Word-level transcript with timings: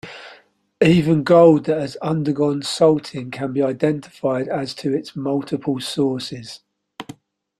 Even 0.83 1.21
gold 1.23 1.65
that 1.65 1.79
has 1.79 1.95
undergone 1.97 2.63
salting 2.63 3.29
can 3.29 3.53
be 3.53 3.61
identified 3.61 4.47
as 4.47 4.73
to 4.73 4.91
its 4.91 5.15
multiple 5.15 5.79
sources. 5.79 6.61